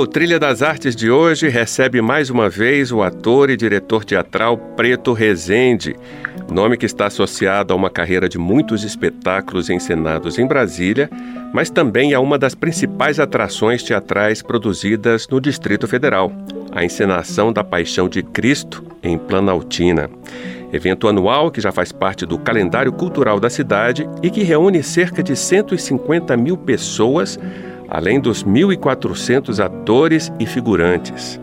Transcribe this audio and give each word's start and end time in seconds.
O 0.00 0.06
Trilha 0.06 0.38
das 0.38 0.62
Artes 0.62 0.94
de 0.94 1.10
hoje 1.10 1.48
recebe 1.48 2.00
mais 2.00 2.30
uma 2.30 2.48
vez 2.48 2.92
o 2.92 3.02
ator 3.02 3.50
e 3.50 3.56
diretor 3.56 4.04
teatral 4.04 4.56
Preto 4.56 5.12
Rezende, 5.12 5.96
nome 6.48 6.76
que 6.76 6.86
está 6.86 7.06
associado 7.06 7.72
a 7.72 7.76
uma 7.76 7.90
carreira 7.90 8.28
de 8.28 8.38
muitos 8.38 8.84
espetáculos 8.84 9.68
encenados 9.68 10.38
em 10.38 10.46
Brasília, 10.46 11.10
mas 11.52 11.68
também 11.68 12.14
a 12.14 12.20
uma 12.20 12.38
das 12.38 12.54
principais 12.54 13.18
atrações 13.18 13.82
teatrais 13.82 14.40
produzidas 14.40 15.26
no 15.26 15.40
Distrito 15.40 15.88
Federal, 15.88 16.30
a 16.70 16.84
encenação 16.84 17.52
da 17.52 17.64
Paixão 17.64 18.08
de 18.08 18.22
Cristo 18.22 18.84
em 19.02 19.18
Planaltina. 19.18 20.08
Evento 20.72 21.08
anual 21.08 21.50
que 21.50 21.60
já 21.60 21.72
faz 21.72 21.90
parte 21.90 22.24
do 22.24 22.38
calendário 22.38 22.92
cultural 22.92 23.40
da 23.40 23.50
cidade 23.50 24.08
e 24.22 24.30
que 24.30 24.44
reúne 24.44 24.80
cerca 24.82 25.24
de 25.24 25.34
150 25.34 26.36
mil 26.36 26.56
pessoas 26.56 27.38
além 27.88 28.20
dos 28.20 28.44
1.400 28.44 29.64
atores 29.64 30.32
e 30.38 30.46
figurantes. 30.46 31.40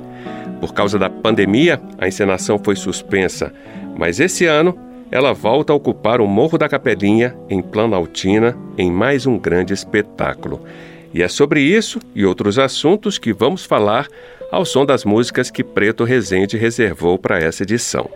Por 0.59 0.73
causa 0.73 0.97
da 0.97 1.09
pandemia, 1.09 1.81
a 1.97 2.07
encenação 2.07 2.57
foi 2.57 2.75
suspensa, 2.75 3.51
mas 3.97 4.19
esse 4.19 4.45
ano 4.45 4.77
ela 5.11 5.33
volta 5.33 5.71
a 5.71 5.75
ocupar 5.75 6.19
o 6.19 6.27
Morro 6.27 6.57
da 6.57 6.67
Capelinha, 6.67 7.35
em 7.49 7.61
Planaltina, 7.61 8.57
em 8.77 8.91
mais 8.91 9.25
um 9.25 9.37
grande 9.37 9.73
espetáculo. 9.73 10.65
E 11.13 11.21
é 11.21 11.27
sobre 11.27 11.61
isso 11.61 11.99
e 12.13 12.25
outros 12.25 12.59
assuntos 12.59 13.17
que 13.17 13.31
vamos 13.31 13.63
falar 13.65 14.07
ao 14.51 14.65
som 14.65 14.85
das 14.85 15.05
músicas 15.05 15.49
que 15.49 15.63
Preto 15.63 16.03
Rezende 16.03 16.57
reservou 16.57 17.17
para 17.17 17.39
essa 17.39 17.63
edição. 17.63 18.09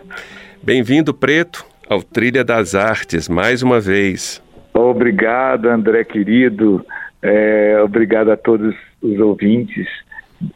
Bem-vindo, 0.62 1.14
Preto, 1.14 1.64
ao 1.88 2.02
Trilha 2.02 2.44
das 2.44 2.74
Artes, 2.74 3.28
mais 3.28 3.62
uma 3.62 3.80
vez. 3.80 4.42
Obrigado, 4.74 5.68
André 5.68 6.04
querido. 6.04 6.84
É, 7.22 7.80
obrigado 7.82 8.30
a 8.30 8.36
todos 8.36 8.74
os 9.02 9.18
ouvintes 9.18 9.86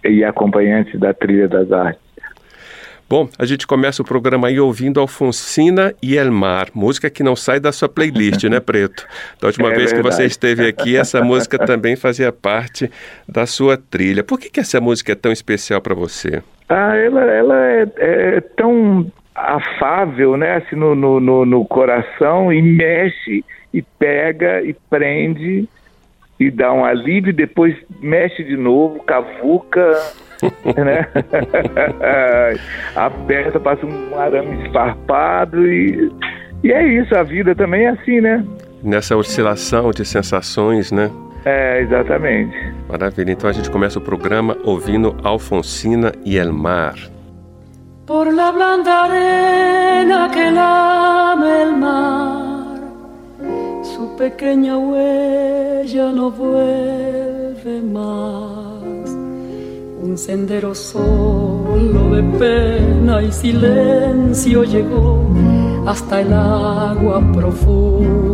e 0.02 0.24
acompanhantes 0.24 0.98
da 0.98 1.12
Trilha 1.12 1.48
das 1.48 1.70
Artes. 1.70 2.04
Bom, 3.08 3.28
a 3.38 3.44
gente 3.44 3.66
começa 3.66 4.00
o 4.00 4.04
programa 4.04 4.48
aí 4.48 4.58
ouvindo 4.58 4.98
Alfonsina 4.98 5.94
e 6.02 6.16
Elmar, 6.16 6.68
música 6.74 7.10
que 7.10 7.22
não 7.22 7.36
sai 7.36 7.60
da 7.60 7.70
sua 7.70 7.88
playlist, 7.88 8.42
né, 8.44 8.60
Preto? 8.64 9.06
Da 9.40 9.48
última 9.48 9.68
é 9.68 9.74
vez 9.74 9.92
verdade. 9.92 10.02
que 10.08 10.14
você 10.16 10.24
esteve 10.24 10.66
aqui, 10.66 10.96
essa 10.96 11.22
música 11.22 11.58
também 11.64 11.96
fazia 11.96 12.32
parte 12.32 12.90
da 13.28 13.44
sua 13.44 13.76
trilha. 13.76 14.24
Por 14.24 14.40
que, 14.40 14.48
que 14.48 14.58
essa 14.58 14.80
música 14.80 15.12
é 15.12 15.14
tão 15.14 15.30
especial 15.30 15.82
para 15.82 15.94
você? 15.94 16.42
Ah, 16.68 16.96
ela, 16.96 17.20
ela 17.20 17.66
é, 17.66 17.86
é, 17.98 18.40
tão 18.40 19.12
afável, 19.34 20.38
né, 20.38 20.56
assim, 20.56 20.74
no, 20.74 20.94
no, 20.94 21.44
no 21.44 21.64
coração 21.66 22.50
e 22.50 22.62
mexe 22.62 23.44
e 23.72 23.82
pega 23.82 24.62
e 24.62 24.74
prende 24.88 25.68
e 26.38 26.50
dá 26.50 26.72
um 26.72 26.84
alívio, 26.84 27.32
depois 27.32 27.76
mexe 28.00 28.42
de 28.42 28.56
novo, 28.56 29.02
cavuca, 29.04 29.92
né? 30.76 31.06
Aperta, 32.96 33.60
passa 33.60 33.86
um 33.86 34.18
arame 34.18 34.66
esfarpado 34.66 35.66
e, 35.66 36.12
e 36.62 36.72
é 36.72 36.86
isso, 36.86 37.14
a 37.16 37.22
vida 37.22 37.54
também 37.54 37.86
é 37.86 37.90
assim, 37.90 38.20
né? 38.20 38.44
Nessa 38.82 39.16
oscilação 39.16 39.90
de 39.90 40.04
sensações, 40.04 40.92
né? 40.92 41.10
É, 41.44 41.80
exatamente. 41.80 42.56
Maravilha. 42.88 43.32
Então 43.32 43.48
a 43.48 43.52
gente 43.52 43.70
começa 43.70 43.98
o 43.98 44.02
programa 44.02 44.56
ouvindo 44.64 45.16
Alfonsina 45.22 46.12
e 46.24 46.36
Elmar. 46.36 46.94
Por 48.06 48.34
la 48.34 48.52
blanda 48.52 48.90
arena 48.90 50.28
que 50.30 50.50
lame 50.50 51.62
el 51.62 51.72
mar 51.76 52.53
su 53.94 54.16
pequeña 54.16 54.76
huella 54.76 56.10
no 56.10 56.30
vuelve 56.30 57.80
más. 57.80 59.08
Un 60.02 60.18
sendero 60.18 60.74
solo 60.74 62.00
de 62.14 62.22
pena 62.38 63.22
y 63.22 63.30
silencio 63.30 64.64
llegó 64.64 65.24
hasta 65.86 66.22
el 66.22 66.32
agua 66.32 67.20
profunda. 67.32 68.33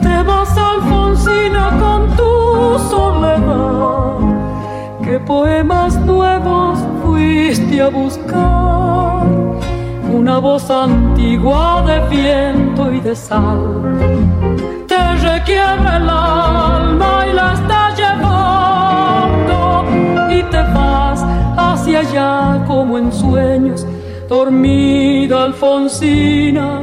Te 0.00 0.22
vas, 0.22 0.56
Alfonsina, 0.56 1.70
con 1.78 2.08
tu 2.16 2.78
soledad. 2.88 4.16
¿Qué 5.02 5.18
poemas 5.18 5.96
nuevos 6.00 6.78
fuiste 7.02 7.82
a 7.82 7.88
buscar? 7.88 9.26
Una 10.10 10.38
voz 10.38 10.70
antigua 10.70 11.82
de 11.86 12.00
viento 12.08 12.90
y 12.92 13.00
de 13.00 13.14
sal. 13.14 13.98
Te 14.88 15.16
requiebra 15.16 15.98
el 15.98 16.08
alma 16.08 17.26
y 17.30 17.32
la 17.34 17.52
está 17.52 17.94
llevando. 17.94 19.84
Y 20.30 20.42
te 20.44 20.62
vas 20.72 21.22
hacia 21.58 22.00
allá 22.00 22.64
como 22.66 22.96
en 22.96 23.12
sueños 23.12 23.86
dormida 24.28 25.44
Alfonsina, 25.44 26.82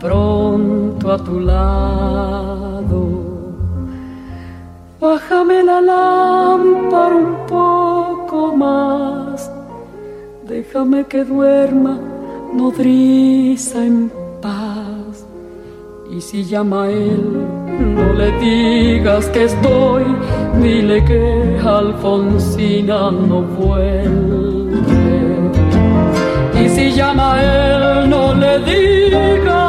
pronto 0.00 1.12
a 1.12 1.18
tu 1.18 1.40
lado. 1.40 3.00
Bájame 5.00 5.62
la 5.62 5.80
lámpara 5.80 7.14
un 7.14 7.46
poco 7.46 8.56
más, 8.56 9.50
déjame 10.48 11.04
que 11.04 11.24
duerma 11.24 11.98
nodriza 12.54 13.84
en 13.84 14.10
paz. 14.42 15.24
Y 16.10 16.20
si 16.20 16.44
llama 16.44 16.84
a 16.84 16.90
él, 16.90 17.46
no 17.94 18.12
le 18.14 18.32
digas 18.38 19.26
que 19.26 19.44
estoy, 19.44 20.04
dile 20.60 21.04
que 21.04 21.60
Alfonsina 21.64 23.10
no 23.10 23.42
vuelve. 23.42 24.48
Y 26.60 26.68
si 26.68 26.92
llama 26.92 27.34
a 27.34 27.42
él, 27.42 28.10
no 28.10 28.34
le 28.34 28.58
digas 28.60 29.67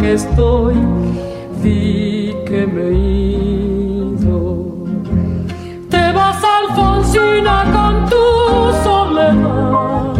que 0.00 0.14
estoy, 0.14 0.74
di 1.62 2.34
que 2.46 2.66
me 2.66 2.82
he 2.82 2.94
ido. 4.14 4.66
Te 5.90 6.12
vas, 6.12 6.42
Alfonsina, 6.58 7.64
con 7.76 7.94
tu 8.10 8.26
soledad. 8.84 10.14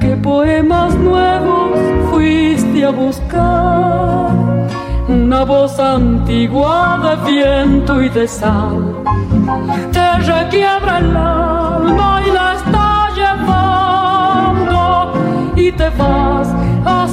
¿Qué 0.00 0.16
poemas 0.16 0.94
nuevos 0.96 1.78
fuiste 2.10 2.84
a 2.84 2.90
buscar? 2.90 4.02
una 5.08 5.44
voz 5.44 5.78
antigua 5.78 6.98
de 7.02 7.16
viento 7.30 8.02
y 8.02 8.08
de 8.08 8.26
sal 8.26 8.94
te 9.92 10.18
requiebra 10.18 10.98
el 10.98 11.16
alma 11.16 12.22
y 12.26 12.30
la 12.30 12.54
está 12.54 13.10
llevando 13.14 15.12
y 15.56 15.70
te 15.72 15.88
vas 15.90 16.48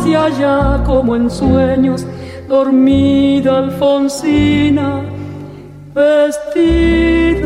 hacia 0.09 0.25
allá 0.25 0.83
como 0.85 1.15
en 1.15 1.29
sueños, 1.29 2.05
dormida 2.47 3.59
Alfonsina, 3.59 5.03
vestida 5.93 7.39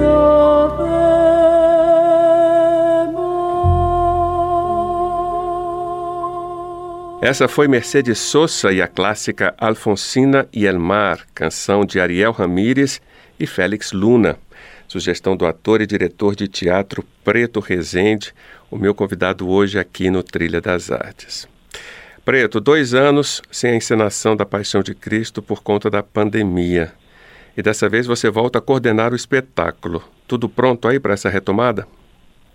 Essa 7.21 7.47
foi 7.47 7.69
Mercedes 7.69 8.19
Sosa 8.19 8.73
e 8.73 8.81
a 8.81 8.87
clássica 8.87 9.55
Alfonsina 9.57 10.45
e 10.51 10.65
El 10.65 10.77
Mar, 10.77 11.25
canção 11.33 11.85
de 11.85 11.97
Ariel 11.97 12.33
Ramírez 12.33 13.01
e 13.39 13.47
Félix 13.47 13.93
Luna. 13.93 14.37
Sugestão 14.89 15.35
do 15.37 15.45
ator 15.45 15.81
e 15.81 15.87
diretor 15.87 16.35
de 16.35 16.49
teatro 16.49 17.03
Preto 17.23 17.61
Rezende, 17.61 18.33
o 18.69 18.77
meu 18.77 18.93
convidado 18.93 19.49
hoje 19.49 19.79
aqui 19.79 20.09
no 20.09 20.21
Trilha 20.21 20.59
das 20.59 20.91
Artes. 20.91 21.47
Preto, 22.25 22.61
dois 22.61 22.93
anos 22.93 23.41
sem 23.51 23.71
a 23.71 23.75
encenação 23.75 24.33
da 24.33 24.45
Paixão 24.45 24.81
de 24.81 24.95
Cristo 24.95 25.41
por 25.41 25.61
conta 25.61 25.89
da 25.89 26.01
pandemia. 26.01 26.93
E 27.57 27.61
dessa 27.61 27.89
vez 27.89 28.07
você 28.07 28.29
volta 28.29 28.59
a 28.59 28.61
coordenar 28.61 29.11
o 29.11 29.15
espetáculo. 29.15 30.01
Tudo 30.25 30.47
pronto 30.47 30.87
aí 30.87 31.01
para 31.01 31.13
essa 31.13 31.29
retomada? 31.29 31.85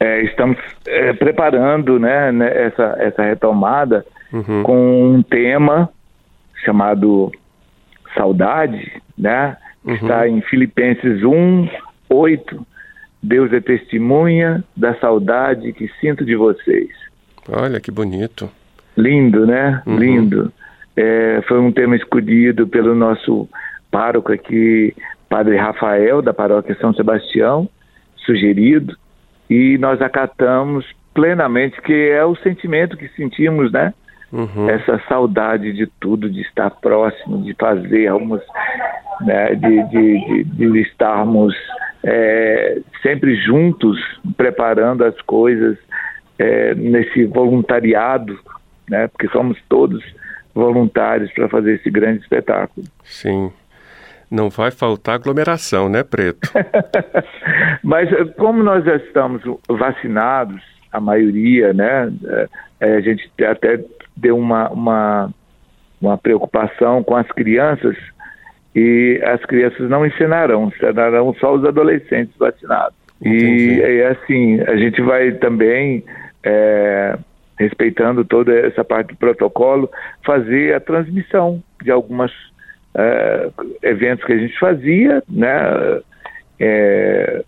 É, 0.01 0.23
estamos 0.23 0.57
é, 0.87 1.13
preparando 1.13 1.99
né, 1.99 2.33
né 2.33 2.51
essa, 2.67 2.97
essa 2.99 3.23
retomada 3.23 4.07
uhum. 4.33 4.63
com 4.63 5.15
um 5.15 5.23
tema 5.23 5.91
chamado 6.65 7.31
Saudade, 8.15 9.03
né? 9.19 9.55
Uhum. 9.85 9.95
Está 9.95 10.27
em 10.27 10.41
Filipenses 10.41 11.23
1, 11.23 11.69
8. 12.09 12.67
Deus 13.23 13.53
é 13.53 13.61
testemunha 13.61 14.65
da 14.75 14.95
saudade 14.95 15.75
que 15.75 15.89
sinto 16.01 16.25
de 16.25 16.37
vocês. 16.37 16.89
Olha 17.51 17.81
que 17.81 17.91
bonito. 17.91 18.51
Lindo, 18.99 19.47
né? 19.47 19.81
Uhum. 19.87 19.97
Lindo. 19.97 20.53
É, 20.97 21.41
foi 21.47 21.61
um 21.61 21.71
tema 21.71 21.95
escolhido 21.95 22.67
pelo 22.67 22.95
nosso 22.97 23.49
pároco 23.93 24.33
aqui, 24.33 24.93
Padre 25.29 25.57
Rafael, 25.57 26.21
da 26.21 26.35
paróquia 26.35 26.77
São 26.81 26.93
Sebastião, 26.93 27.69
sugerido, 28.17 28.97
e 29.49 29.79
nós 29.79 30.03
acatamos 30.03 30.85
plenamente, 31.15 31.81
que 31.81 32.11
é 32.11 32.25
o 32.25 32.35
sentimento 32.37 32.97
que 32.97 33.09
sentimos, 33.11 33.71
né? 33.71 33.95
Uhum. 34.33 34.69
Essa 34.69 35.01
saudade 35.09 35.73
de 35.73 35.87
tudo, 36.01 36.29
de 36.29 36.41
estar 36.43 36.69
próximo, 36.71 37.43
de 37.45 37.55
fazer 37.55 38.09
algumas, 38.09 38.43
né, 39.21 39.55
de, 39.55 39.83
de, 39.89 40.45
de, 40.45 40.45
de 40.45 40.81
estarmos 40.81 41.55
é, 42.05 42.81
sempre 43.03 43.37
juntos, 43.37 43.99
preparando 44.37 45.05
as 45.05 45.19
coisas 45.23 45.79
é, 46.39 46.75
nesse 46.75 47.25
voluntariado, 47.25 48.39
né, 48.91 49.09
porque 49.09 49.29
somos 49.29 49.59
todos 49.69 50.03
voluntários 50.55 51.31
para 51.33 51.49
fazer 51.49 51.75
esse 51.75 51.91
grande 51.91 52.21
espetáculo. 52.21 52.87
Sim. 53.05 53.53
Não 54.31 54.51
vai 54.51 54.71
faltar 54.71 55.15
aglomeração, 55.15 55.89
né, 55.89 56.03
Preto? 56.03 56.51
Mas 57.83 58.11
como 58.37 58.63
nós 58.63 58.85
já 58.85 58.97
estamos 58.97 59.43
vacinados, 59.69 60.63
a 60.93 61.01
maioria, 61.01 61.73
né, 61.73 62.13
é, 62.81 62.97
a 62.97 63.01
gente 63.01 63.31
até 63.43 63.83
deu 64.17 64.37
uma, 64.37 64.69
uma, 64.71 65.31
uma 66.01 66.19
preocupação 66.19 67.03
com 67.03 67.17
as 67.17 67.27
crianças 67.29 67.97
e 68.75 69.21
as 69.25 69.45
crianças 69.47 69.89
não 69.89 70.05
ensinarão, 70.05 70.69
ensinarão 70.69 71.35
só 71.35 71.55
os 71.55 71.65
adolescentes 71.65 72.35
vacinados. 72.39 72.97
E, 73.23 73.81
e 73.81 74.03
assim, 74.05 74.61
a 74.61 74.77
gente 74.77 75.01
vai 75.03 75.33
também, 75.33 76.05
é, 76.45 77.19
respeitando 77.59 78.25
toda 78.25 78.55
essa 78.55 78.85
parte 78.85 79.09
do 79.09 79.17
protocolo, 79.17 79.91
fazer 80.25 80.75
a 80.75 80.81
transmissão 80.81 81.63
de 81.83 81.91
algumas 81.91 82.31
é, 82.95 83.51
eventos 83.83 84.25
que 84.25 84.33
a 84.33 84.39
gente 84.39 84.59
fazia, 84.59 85.23
né? 85.29 86.01
É, 86.61 87.45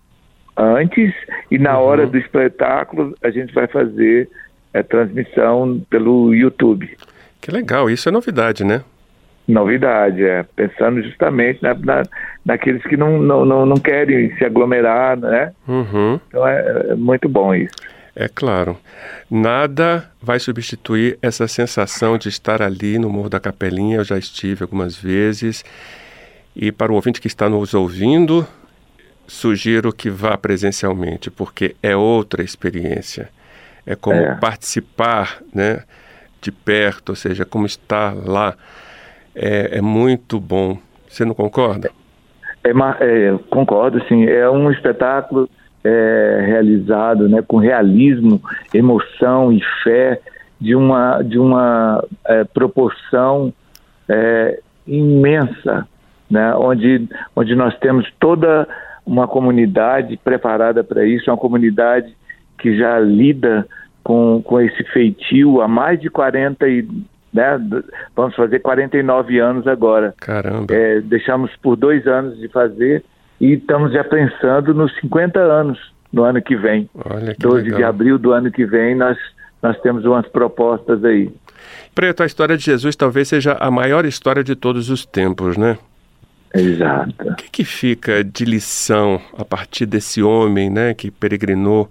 antes 0.57 1.13
e 1.51 1.59
na 1.59 1.79
uhum. 1.79 1.85
hora 1.85 2.07
do 2.07 2.19
espetáculo 2.19 3.15
a 3.23 3.31
gente 3.31 3.53
vai 3.53 3.67
fazer 3.67 4.29
é, 4.73 4.83
transmissão 4.83 5.81
pelo 5.89 6.35
YouTube. 6.35 6.97
Que 7.41 7.51
legal, 7.51 7.89
isso 7.89 8.09
é 8.09 8.13
novidade, 8.13 8.65
né? 8.65 8.85
Novidade, 9.49 10.23
é. 10.23 10.45
Pensando 10.55 11.03
justamente 11.03 11.63
na, 11.63 11.75
na, 11.75 12.03
naqueles 12.45 12.83
que 12.85 12.97
não, 12.97 13.19
não, 13.19 13.45
não, 13.45 13.67
não, 13.67 13.77
querem 13.77 14.35
se 14.37 14.45
aglomerar, 14.45 15.17
né? 15.17 15.53
Uhum. 15.67 16.21
Então 16.29 16.47
é, 16.47 16.91
é 16.91 16.95
muito 16.95 17.29
bom 17.29 17.55
isso. 17.55 17.75
É 18.15 18.29
claro. 18.29 18.79
Nada 19.31 20.11
vai 20.21 20.39
substituir 20.39 21.19
essa 21.23 21.47
sensação 21.47 22.19
de 22.19 22.29
estar 22.29 22.61
ali 22.61 22.99
no 22.99 23.09
Morro 23.09 23.29
da 23.29 23.41
Capelinha. 23.41 23.99
Eu 23.99 24.05
já 24.05 24.19
estive 24.19 24.63
algumas 24.63 24.97
vezes. 24.97 25.65
E 26.55 26.73
para 26.73 26.93
o 26.93 26.97
ouvinte 26.97 27.21
que 27.21 27.29
está 27.29 27.49
nos 27.49 27.75
ouvindo, 27.75 28.47
sugiro 29.27 29.93
que 29.93 30.11
vá 30.11 30.37
presencialmente, 30.37 31.31
porque 31.31 31.77
é 31.83 31.95
outra 31.95 32.43
experiência 32.43 33.31
é 33.87 33.97
como 33.97 34.21
é. 34.21 34.37
participar 34.37 35.39
né, 35.55 35.83
de 36.41 36.53
perto, 36.53 37.11
ou 37.11 37.17
seja, 37.17 37.45
como 37.45 37.67
estar 37.67 38.15
lá. 38.15 38.55
É, 39.35 39.79
é 39.79 39.81
muito 39.81 40.41
bom. 40.41 40.79
Você 41.09 41.25
não 41.25 41.35
concorda? 41.35 41.91
É, 42.65 42.71
é, 42.71 43.39
concordo, 43.49 44.03
sim. 44.07 44.27
É 44.27 44.49
um 44.49 44.71
espetáculo 44.71 45.49
é, 45.85 46.45
realizado 46.47 47.29
né, 47.29 47.43
com 47.47 47.57
realismo, 47.57 48.41
emoção 48.73 49.53
e 49.53 49.61
fé 49.83 50.21
de 50.61 50.75
uma, 50.75 51.23
de 51.23 51.39
uma 51.39 52.05
é, 52.27 52.45
proporção 52.45 53.53
é, 54.09 54.61
imensa, 54.87 55.89
né, 56.31 56.55
onde, 56.55 57.09
onde 57.35 57.55
nós 57.55 57.77
temos 57.79 58.07
toda 58.21 58.69
uma 59.07 59.27
comunidade 59.27 60.17
preparada 60.19 60.85
para 60.85 61.05
isso, 61.05 61.31
uma 61.31 61.37
comunidade 61.37 62.15
que 62.59 62.77
já 62.77 62.99
lida 62.99 63.67
com, 64.05 64.43
com 64.45 64.61
esse 64.61 64.85
feitio 64.85 65.61
há 65.61 65.69
mais 65.69 66.01
de 66.01 66.11
40 66.11 66.69
e 66.69 66.87
né, 67.33 67.59
vamos 68.15 68.35
fazer 68.35 68.59
49 68.59 69.39
anos 69.39 69.67
agora. 69.67 70.15
Caramba. 70.19 70.73
É, 70.75 71.01
deixamos 71.01 71.51
por 71.57 71.77
dois 71.77 72.07
anos 72.07 72.39
de 72.39 72.49
fazer 72.49 73.05
e 73.41 73.55
estamos 73.55 73.93
já 73.93 74.05
pensando 74.05 74.75
nos 74.75 74.95
50 75.01 75.41
anos 75.41 75.79
no 76.13 76.25
ano 76.25 76.43
que 76.43 76.57
vem. 76.57 76.89
Olha 76.95 77.35
que 77.35 77.41
12 77.41 77.63
legal. 77.63 77.79
de 77.79 77.85
abril 77.85 78.19
do 78.19 78.33
ano 78.33 78.51
que 78.51 78.67
vem 78.67 78.95
nós, 78.95 79.17
nós 79.63 79.81
temos 79.81 80.05
umas 80.05 80.27
propostas 80.29 81.05
aí. 81.05 81.31
Preto, 81.95 82.23
a 82.23 82.27
história 82.27 82.57
de 82.57 82.65
Jesus 82.65 82.97
talvez 82.97 83.29
seja 83.29 83.57
a 83.59 83.71
maior 83.71 84.05
história 84.05 84.45
de 84.45 84.55
todos 84.55 84.91
os 84.91 85.05
tempos, 85.07 85.57
né? 85.57 85.79
Exato. 86.55 87.15
O 87.21 87.35
que, 87.37 87.49
que 87.51 87.65
fica 87.65 88.25
de 88.25 88.45
lição 88.45 89.21
a 89.39 89.45
partir 89.45 89.87
desse 89.87 90.23
homem, 90.23 90.69
né, 90.69 90.95
que 90.95 91.11
peregrinou 91.11 91.89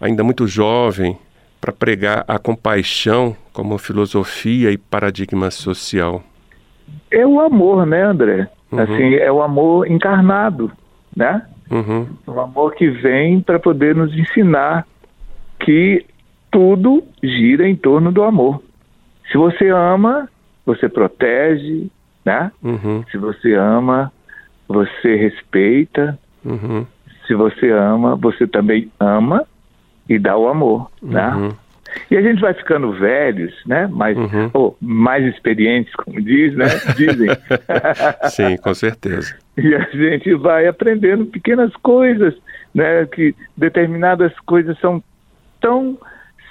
ainda 0.00 0.22
muito 0.22 0.46
jovem 0.46 1.18
para 1.60 1.72
pregar 1.72 2.24
a 2.28 2.38
compaixão 2.38 3.36
como 3.52 3.76
filosofia 3.78 4.70
e 4.70 4.78
paradigma 4.78 5.50
social? 5.50 6.22
É 7.10 7.26
o 7.26 7.40
amor, 7.40 7.84
né, 7.84 8.02
André? 8.04 8.48
Uhum. 8.70 8.78
Assim, 8.80 9.14
é 9.14 9.30
o 9.30 9.42
amor 9.42 9.90
encarnado, 9.90 10.70
né? 11.16 11.42
Uhum. 11.70 12.06
O 12.26 12.38
amor 12.40 12.74
que 12.74 12.88
vem 12.88 13.40
para 13.40 13.58
poder 13.58 13.94
nos 13.96 14.12
ensinar 14.16 14.86
que 15.58 16.04
tudo 16.50 17.02
gira 17.22 17.66
em 17.68 17.74
torno 17.74 18.12
do 18.12 18.22
amor. 18.22 18.62
Se 19.32 19.36
você 19.38 19.68
ama, 19.70 20.28
você 20.64 20.88
protege, 20.88 21.90
né? 22.24 22.52
Uhum. 22.62 23.02
Se 23.10 23.16
você 23.18 23.54
ama, 23.54 24.12
você 24.68 25.16
respeita. 25.16 26.18
Uhum. 26.44 26.86
Se 27.26 27.34
você 27.34 27.70
ama, 27.70 28.14
você 28.14 28.46
também 28.46 28.90
ama 29.00 29.44
e 30.08 30.18
dá 30.18 30.36
o 30.36 30.46
amor, 30.48 30.88
né? 31.02 31.34
Uhum. 31.34 31.48
E 32.10 32.16
a 32.16 32.20
gente 32.22 32.40
vai 32.40 32.52
ficando 32.54 32.92
velhos, 32.92 33.52
né? 33.66 33.86
Mais, 33.88 34.16
Uhum. 34.16 34.50
ou 34.52 34.76
mais 34.80 35.24
experientes, 35.24 35.92
como 35.94 36.20
diz, 36.20 36.54
né? 36.54 36.66
Dizem. 36.96 37.28
Sim, 38.30 38.56
com 38.58 38.74
certeza. 38.74 39.34
E 39.62 39.74
a 39.74 39.80
gente 39.90 40.34
vai 40.34 40.66
aprendendo 40.66 41.24
pequenas 41.26 41.72
coisas, 41.76 42.34
né? 42.74 43.06
Que 43.06 43.34
determinadas 43.56 44.32
coisas 44.40 44.78
são 44.80 45.02
tão 45.60 45.98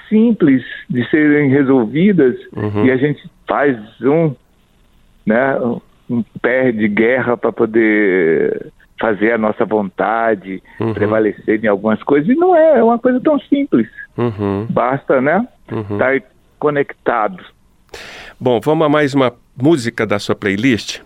simples 0.10 0.64
de 0.90 1.08
serem 1.10 1.50
resolvidas 1.50 2.36
Uhum. 2.56 2.86
e 2.86 2.92
a 2.92 2.98
gente 2.98 3.22
faz 3.48 3.78
um, 4.02 4.34
né? 5.26 5.56
Um 6.10 6.24
pé 6.42 6.72
de 6.72 6.88
guerra 6.88 7.36
para 7.38 7.52
poder 7.52 8.72
fazer 9.00 9.34
a 9.34 9.38
nossa 9.38 9.66
vontade 9.66 10.62
Uhum. 10.80 10.94
prevalecer 10.94 11.64
em 11.64 11.68
algumas 11.68 12.02
coisas. 12.04 12.30
E 12.30 12.36
não 12.36 12.56
é, 12.56 12.80
é 12.80 12.84
uma 12.84 12.98
coisa 12.98 13.20
tão 13.20 13.38
simples. 13.40 13.88
Uhum. 14.18 14.66
Basta, 14.70 15.22
né? 15.22 15.48
Uhum. 15.72 15.82
Estar 15.82 16.22
conectado. 16.58 17.44
Bom, 18.40 18.60
vamos 18.62 18.86
a 18.86 18.90
mais 18.90 19.14
uma 19.14 19.34
música 19.56 20.06
da 20.08 20.18
sua 20.20 20.36
playlist? 20.36 21.02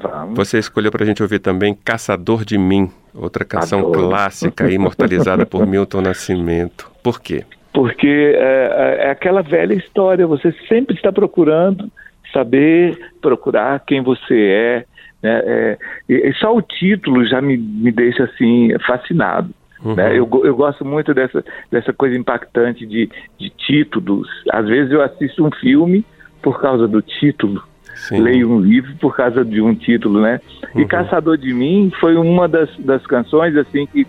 Vamos. 0.00 0.36
Você 0.36 0.58
escolheu 0.58 0.90
para 0.90 1.04
a 1.04 1.06
gente 1.06 1.22
ouvir 1.22 1.38
também 1.38 1.74
Caçador 1.74 2.44
de 2.44 2.56
Mim, 2.56 2.90
outra 3.14 3.44
canção 3.44 3.80
Adoro. 3.80 4.08
clássica 4.08 4.70
imortalizada 4.70 5.44
por 5.44 5.64
Milton 5.68 6.02
Nascimento. 6.02 6.90
Por 7.02 7.20
quê? 7.20 7.44
Porque 7.72 8.34
é, 8.36 9.06
é 9.06 9.10
aquela 9.10 9.42
velha 9.42 9.74
história, 9.74 10.26
você 10.26 10.52
sempre 10.68 10.94
está 10.94 11.10
procurando 11.10 11.90
saber, 12.32 12.98
procurar 13.20 13.80
quem 13.80 14.02
você 14.02 14.34
é. 14.34 14.84
Né? 15.22 15.76
É, 16.08 16.32
só 16.40 16.54
o 16.54 16.62
título 16.62 17.24
já 17.26 17.40
me, 17.40 17.56
me 17.56 17.92
deixa 17.92 18.24
assim 18.24 18.70
fascinado. 18.86 19.50
Uhum. 19.84 19.94
né? 19.94 20.12
Eu, 20.12 20.28
eu 20.44 20.56
gosto 20.56 20.84
muito 20.84 21.12
dessa, 21.12 21.44
dessa 21.70 21.92
coisa 21.92 22.16
impactante 22.16 22.86
de, 22.86 23.10
de 23.38 23.50
títulos. 23.50 24.28
Às 24.50 24.66
vezes 24.66 24.92
eu 24.92 25.02
assisto 25.02 25.44
um 25.44 25.50
filme 25.50 26.04
por 26.40 26.60
causa 26.60 26.88
do 26.88 27.02
título. 27.02 27.62
Sim. 28.08 28.20
leio 28.20 28.50
um 28.50 28.60
livro 28.60 28.92
por 29.00 29.14
causa 29.16 29.44
de 29.44 29.60
um 29.60 29.74
título, 29.74 30.20
né? 30.20 30.40
E 30.74 30.82
Uhum. 30.82 30.88
Caçador 30.88 31.36
de 31.38 31.52
Mim 31.54 31.92
foi 32.00 32.16
uma 32.16 32.48
das, 32.48 32.68
das 32.78 33.06
canções, 33.06 33.56
assim, 33.56 33.86
que 33.86 34.06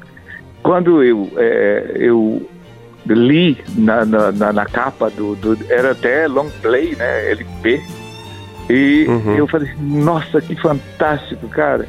quando 0.63 1.03
eu, 1.03 1.29
é, 1.37 1.91
eu 1.95 2.49
li 3.05 3.57
na, 3.75 4.03
na, 4.05 4.31
na- 4.53 4.65
capa 4.65 5.09
do, 5.09 5.35
do- 5.35 5.57
Era 5.69 5.91
até 5.91 6.27
long 6.27 6.49
play, 6.61 6.95
né? 6.95 7.31
LP. 7.31 7.81
E 8.69 9.05
Uhum. 9.07 9.35
eu 9.35 9.47
falei, 9.47 9.69
nossa, 9.79 10.39
que 10.41 10.55
fantástico, 10.55 11.47
cara. 11.49 11.85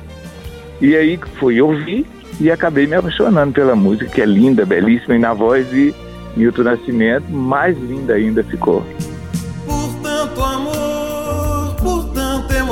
E 0.81 0.95
aí 0.97 1.19
fui 1.39 1.61
ouvir 1.61 2.05
e 2.41 2.51
acabei 2.51 2.87
me 2.87 2.97
apaixonando 2.97 3.53
pela 3.53 3.77
música, 3.77 4.11
que 4.11 4.21
é 4.21 4.27
linda, 4.27 4.67
belíssima, 4.67 5.15
e 5.15 5.19
na 5.21 5.33
voz 5.33 5.71
de 5.71 5.95
Milton 6.37 6.65
Nascimento, 6.65 7.31
mais 7.31 7.79
linda 7.79 8.15
ainda 8.15 8.43
ficou. 8.43 8.85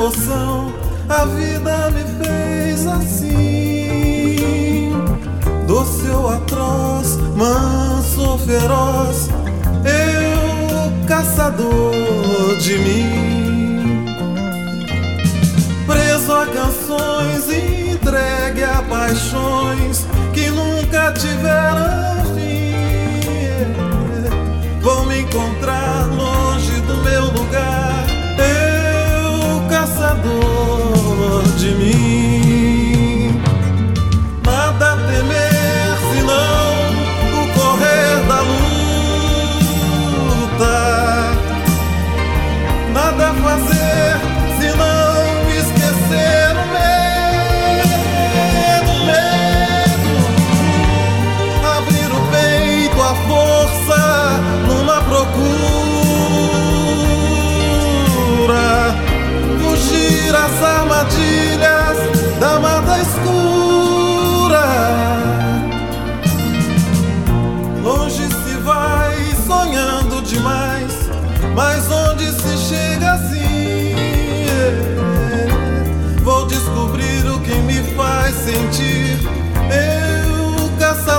Emoção, 0.03 0.73
a 1.07 1.23
vida 1.25 1.91
me 1.91 2.03
fez 2.23 2.87
assim. 2.87 4.91
Doce 5.65 6.09
ou 6.09 6.29
atroz, 6.29 7.17
manso 7.35 8.21
ou 8.21 8.37
feroz, 8.37 9.29
eu 9.85 10.91
caçador 11.07 12.57
de 12.59 12.77
mim. 12.79 14.05
Preso 15.85 16.33
a 16.33 16.47
canções, 16.47 17.49
entregue 17.49 18.63
a 18.63 18.83
paixões 18.89 20.05
que 20.33 20.49
nunca 20.49 21.13
tiveram 21.13 22.25
fim. 22.35 22.73
Vou 24.81 25.05
me 25.05 25.21
encontrar 25.21 26.07
longe 26.07 26.81
do 26.81 26.97
meu 27.03 27.23
lugar, 27.31 27.82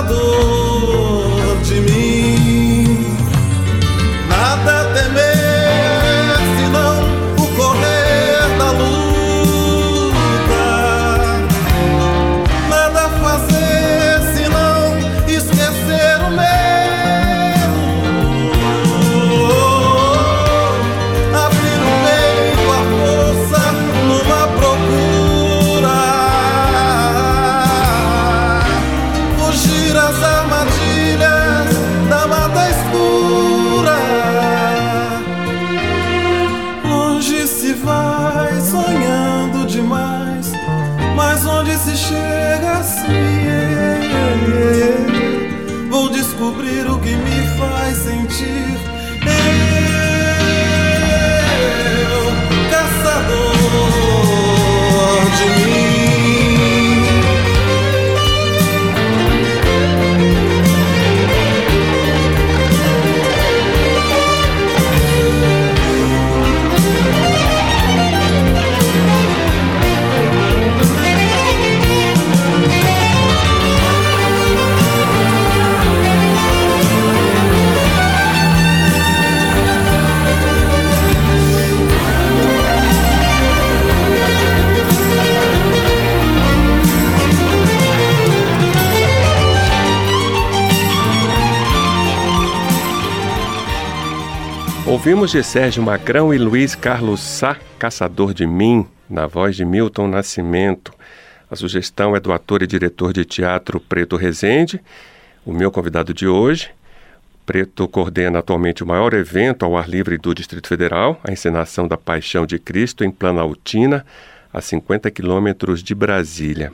caçador 0.05 0.54
Ouvimos 95.05 95.29
de 95.29 95.43
Sérgio 95.43 95.83
Magrão 95.83 96.33
e 96.33 96.37
Luiz 96.39 96.73
Carlos 96.73 97.21
Sá, 97.21 97.59
Caçador 97.77 98.33
de 98.33 98.47
Mim, 98.47 98.87
na 99.07 99.27
voz 99.27 99.55
de 99.55 99.63
Milton 99.63 100.07
Nascimento. 100.07 100.91
A 101.47 101.55
sugestão 101.55 102.15
é 102.15 102.19
do 102.19 102.33
ator 102.33 102.63
e 102.63 102.67
diretor 102.67 103.13
de 103.13 103.23
teatro 103.23 103.79
Preto 103.79 104.15
Rezende, 104.15 104.81
o 105.45 105.53
meu 105.53 105.69
convidado 105.69 106.11
de 106.11 106.27
hoje. 106.27 106.71
Preto 107.45 107.87
coordena 107.87 108.39
atualmente 108.39 108.83
o 108.83 108.87
maior 108.87 109.13
evento 109.13 109.63
ao 109.63 109.77
ar 109.77 109.87
livre 109.87 110.17
do 110.17 110.33
Distrito 110.33 110.67
Federal, 110.67 111.21
a 111.23 111.31
encenação 111.31 111.87
da 111.87 111.97
Paixão 111.97 112.43
de 112.43 112.57
Cristo 112.57 113.03
em 113.03 113.11
Planaltina, 113.11 114.03
a 114.51 114.59
50 114.59 115.11
quilômetros 115.11 115.83
de 115.83 115.93
Brasília. 115.93 116.73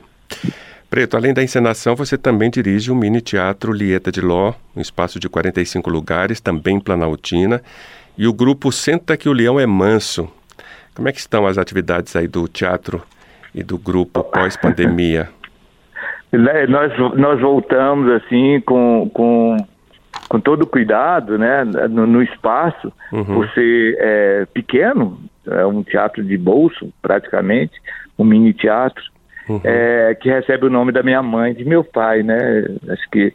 Preto, 0.89 1.17
além 1.17 1.33
da 1.33 1.43
encenação, 1.43 1.97
você 1.97 2.17
também 2.17 2.49
dirige 2.49 2.91
o 2.91 2.95
mini 2.95 3.19
teatro 3.19 3.73
Lieta 3.73 4.09
de 4.11 4.21
Ló, 4.21 4.53
um 4.73 4.79
espaço 4.79 5.19
de 5.19 5.27
45 5.27 5.89
lugares, 5.89 6.39
também 6.39 6.77
em 6.77 6.79
Planaltina, 6.79 7.61
e 8.17 8.27
o 8.27 8.33
grupo 8.33 8.71
Senta 8.71 9.17
que 9.17 9.29
o 9.29 9.33
Leão 9.33 9.59
é 9.59 9.65
Manso. 9.65 10.31
Como 10.93 11.07
é 11.07 11.11
que 11.11 11.19
estão 11.19 11.45
as 11.47 11.57
atividades 11.57 12.15
aí 12.15 12.27
do 12.27 12.47
teatro 12.47 13.01
e 13.53 13.63
do 13.63 13.77
grupo 13.77 14.23
pós-pandemia? 14.23 15.29
Né, 16.31 16.65
nós, 16.65 16.97
nós 17.17 17.41
voltamos 17.41 18.09
assim 18.09 18.61
com, 18.61 19.11
com, 19.13 19.57
com 20.29 20.39
todo 20.39 20.65
cuidado 20.65 21.37
né, 21.37 21.65
no, 21.89 22.07
no 22.07 22.23
espaço, 22.23 22.89
uhum. 23.11 23.25
por 23.25 23.49
ser 23.49 23.97
é, 23.99 24.45
pequeno, 24.53 25.19
é 25.45 25.65
um 25.65 25.83
teatro 25.83 26.23
de 26.23 26.37
bolso 26.37 26.89
praticamente, 27.01 27.73
um 28.17 28.23
mini 28.23 28.53
teatro, 28.53 29.03
uhum. 29.49 29.59
é, 29.61 30.15
que 30.15 30.29
recebe 30.29 30.67
o 30.67 30.69
nome 30.69 30.93
da 30.93 31.03
minha 31.03 31.21
mãe, 31.21 31.53
de 31.53 31.65
meu 31.65 31.83
pai, 31.83 32.23
né? 32.23 32.63
Acho 32.87 33.09
que 33.11 33.33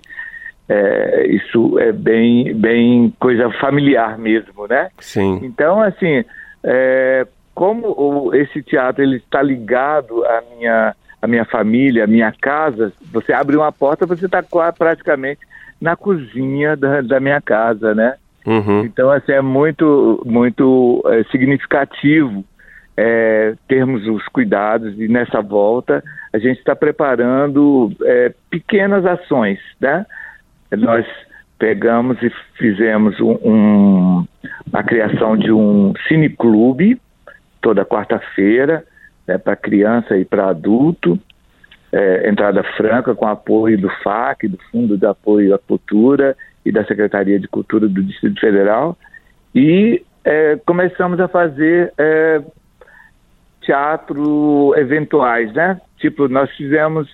é, 0.69 1.27
isso 1.29 1.79
é 1.79 1.93
bem, 1.93 2.55
bem 2.55 3.13
coisa 3.19 3.51
familiar 3.61 4.19
mesmo, 4.19 4.67
né? 4.67 4.89
Sim. 4.99 5.41
Então, 5.43 5.81
assim, 5.81 6.25
é, 6.65 7.27
como 7.55 7.89
o, 7.89 8.35
esse 8.35 8.63
teatro 8.63 9.03
ele 9.03 9.17
está 9.17 9.43
ligado 9.43 10.25
à 10.25 10.43
minha, 10.55 10.95
à 11.23 11.27
minha 11.27 11.45
família, 11.45 12.05
à 12.05 12.07
minha 12.07 12.33
casa, 12.41 12.93
você 13.13 13.33
abre 13.33 13.57
uma 13.57 13.71
porta, 13.71 14.07
você 14.07 14.27
está 14.27 14.43
praticamente 14.73 15.41
na 15.81 15.95
cozinha 15.95 16.77
da, 16.77 17.01
da 17.01 17.21
minha 17.21 17.41
casa, 17.41 17.95
né? 17.95 18.15
Uhum. 18.45 18.85
Então, 18.85 19.11
assim, 19.11 19.33
é 19.33 19.41
muito, 19.41 20.23
muito 20.25 21.03
é, 21.07 21.25
significativo 21.25 22.45
é, 22.97 23.55
termos 23.69 24.07
os 24.07 24.27
cuidados 24.29 24.99
e 24.99 25.07
nessa 25.07 25.43
volta 25.43 26.03
a 26.33 26.39
gente 26.39 26.59
está 26.59 26.75
preparando 26.75 27.93
é, 28.03 28.33
pequenas 28.49 29.05
ações, 29.05 29.59
né? 29.81 30.07
Nós 30.73 31.07
pegamos 31.59 32.21
e 32.23 32.31
fizemos 32.59 33.19
um, 33.21 33.39
um, 33.45 34.27
a 34.73 34.83
criação 34.83 35.37
de 35.37 35.53
um 35.53 35.93
cineclube 36.09 37.01
toda 37.61 37.85
quarta-feira, 37.85 38.85
né, 39.27 39.39
para 39.39 39.57
criança 39.57 40.17
e 40.17 40.25
para 40.25 40.49
adulto, 40.49 41.19
é, 41.93 42.29
entrada 42.29 42.63
franca 42.77 43.15
com 43.15 43.27
apoio 43.27 43.79
do 43.79 43.89
FAC, 44.03 44.49
do 44.49 44.59
Fundo 44.71 44.97
de 44.99 45.07
Apoio 45.07 45.55
à 45.55 45.59
Cultura 45.59 46.37
e 46.65 46.71
da 46.71 46.85
Secretaria 46.85 47.39
de 47.39 47.49
Cultura 47.49 47.89
do 47.89 48.03
Distrito 48.03 48.41
Federal, 48.41 48.97
e 49.55 50.05
é, 50.25 50.57
começamos 50.67 51.19
a 51.21 51.29
fazer 51.29 51.93
é, 51.97 52.43
teatro 53.63 54.75
eventuais, 54.77 55.53
né? 55.53 55.81
Tipo, 55.99 56.29
nós 56.29 56.51
fizemos 56.57 57.09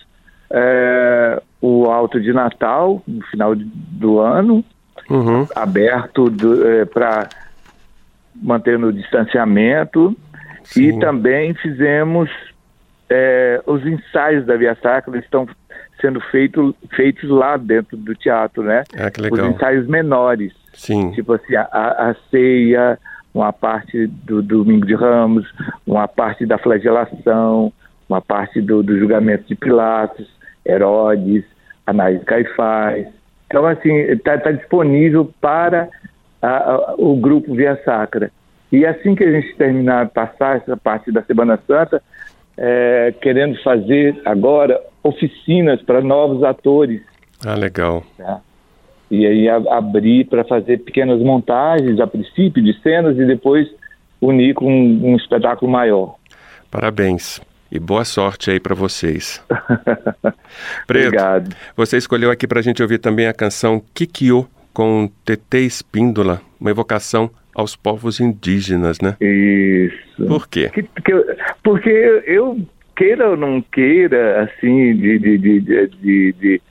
é, 0.52 1.42
o 1.61 1.87
Alto 1.87 2.21
de 2.21 2.32
Natal 2.32 3.02
no 3.06 3.25
final 3.26 3.54
do 3.56 4.21
ano, 4.21 4.64
uhum. 5.11 5.47
aberto 5.56 6.32
é, 6.64 6.85
para 6.85 7.28
manter 8.35 8.78
no 8.78 8.92
distanciamento 8.92 10.16
Sim. 10.64 10.85
E 10.85 11.00
também 11.00 11.54
fizemos 11.54 12.30
é, 13.11 13.62
os 13.66 13.85
ensaios 13.85 14.47
da 14.47 14.56
Via 14.56 14.76
Sacra, 14.80 15.18
estão 15.18 15.47
sendo 16.00 16.21
feito, 16.21 16.75
feitos 16.94 17.28
lá 17.28 17.56
dentro 17.56 17.97
do 17.97 18.14
teatro, 18.14 18.62
né? 18.62 18.85
Ah, 18.97 19.11
que 19.11 19.21
legal. 19.21 19.49
Os 19.49 19.54
ensaios 19.54 19.87
menores. 19.87 20.52
Sim. 20.73 21.11
Tipo 21.12 21.35
assim, 21.35 21.54
a, 21.54 21.62
a 21.62 22.16
ceia, 22.30 22.99
uma 23.35 23.52
parte 23.52 24.06
do, 24.06 24.42
do 24.42 24.64
Domingo 24.64 24.87
de 24.87 24.94
Ramos, 24.94 25.46
uma 25.87 26.09
parte 26.09 26.46
da 26.46 26.59
flagelação, 26.59 27.72
uma 28.09 28.20
parte 28.20 28.61
do, 28.61 28.83
do 28.83 28.98
julgamento 28.98 29.44
de 29.46 29.55
Pilatos, 29.55 30.29
Herodes, 30.66 31.44
Anais 31.87 32.22
Caifás. 32.25 33.07
Então, 33.46 33.66
assim, 33.66 33.92
está 33.92 34.38
tá 34.38 34.51
disponível 34.53 35.31
para 35.40 35.88
a, 36.40 36.48
a, 36.48 36.94
o 36.96 37.16
grupo 37.16 37.55
Via 37.55 37.81
Sacra. 37.85 38.31
E 38.70 38.87
assim 38.87 39.14
que 39.14 39.22
a 39.22 39.31
gente 39.31 39.55
terminar, 39.57 40.09
passar 40.09 40.57
essa 40.57 40.77
parte 40.77 41.12
da 41.12 41.22
Semana 41.22 41.59
Santa, 41.66 42.03
é, 42.57 43.12
querendo 43.20 43.61
fazer 43.62 44.20
agora 44.25 44.81
oficinas 45.03 45.83
para 45.83 46.01
novos 46.01 46.42
atores. 46.42 47.03
Ah, 47.44 47.55
legal. 47.55 48.03
Tá? 48.16 48.40
E 49.11 49.27
aí 49.27 49.48
a, 49.48 49.57
abrir 49.77 50.25
para 50.25 50.44
fazer 50.44 50.79
pequenas 50.79 51.20
montagens, 51.20 52.01
a 52.01 52.07
princípio, 52.07 52.62
de 52.62 52.72
cenas 52.81 53.18
e 53.18 53.27
depois 53.27 53.68
unir 54.20 54.55
com 54.55 54.72
um, 54.72 55.12
um 55.12 55.16
espetáculo 55.16 55.70
maior. 55.70 56.14
Parabéns. 56.70 57.42
E 57.74 57.78
boa 57.78 58.04
sorte 58.04 58.50
aí 58.50 58.61
para 58.61 58.74
vocês. 58.74 59.42
Preto, 60.87 61.06
Obrigado. 61.06 61.56
Você 61.74 61.96
escolheu 61.96 62.30
aqui 62.30 62.46
para 62.46 62.61
a 62.61 62.62
gente 62.62 62.82
ouvir 62.82 62.98
também 62.98 63.26
a 63.26 63.32
canção 63.32 63.82
Kikyo 63.94 64.46
com 64.74 65.11
TT 65.24 65.61
Espíndola, 65.61 66.42
uma 66.61 66.70
evocação 66.70 67.30
aos 67.54 67.74
povos 67.74 68.20
indígenas, 68.20 69.00
né? 69.00 69.16
Isso. 69.18 70.26
Por 70.26 70.46
quê? 70.48 70.68
Que, 70.68 70.82
que, 70.82 71.37
porque 71.62 72.22
eu, 72.26 72.61
queira 72.94 73.30
ou 73.30 73.38
não 73.38 73.62
queira, 73.62 74.42
assim, 74.42 74.94
de, 74.94 75.18
de, 75.18 75.38
de, 75.38 75.61
de, 75.61 76.32
de 76.35 76.62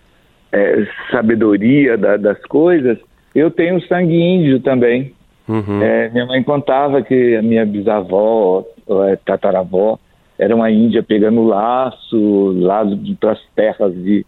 é, 0.51 0.87
sabedoria 1.09 1.97
da, 1.97 2.15
das 2.15 2.39
coisas, 2.45 2.99
eu 3.33 3.49
tenho 3.49 3.81
sangue 3.87 4.13
índio 4.13 4.59
também. 4.59 5.15
Uhum. 5.47 5.81
É, 5.81 6.09
minha 6.09 6.27
mãe 6.27 6.43
contava 6.43 7.01
que 7.01 7.35
a 7.35 7.41
minha 7.41 7.65
bisavó, 7.65 8.63
é, 9.09 9.15
tataravó, 9.25 9.97
era 10.41 10.55
uma 10.55 10.71
índia 10.71 11.03
pegando 11.03 11.43
laço 11.43 12.51
lá 12.57 12.83
para 13.19 13.33
as 13.33 13.41
terras 13.55 13.93
de, 13.93 14.25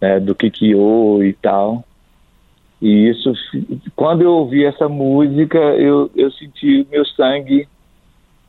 é, 0.00 0.20
do 0.20 0.32
Kikyo 0.32 1.24
e 1.24 1.32
tal. 1.32 1.82
E 2.80 3.08
isso, 3.08 3.32
quando 3.96 4.22
eu 4.22 4.30
ouvi 4.30 4.64
essa 4.64 4.88
música, 4.88 5.58
eu, 5.58 6.08
eu 6.14 6.30
senti 6.30 6.86
meu 6.88 7.04
sangue 7.04 7.66